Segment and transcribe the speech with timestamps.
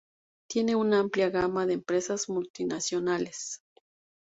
[0.49, 3.61] Tiene una amplia gama de empresas multinacionales.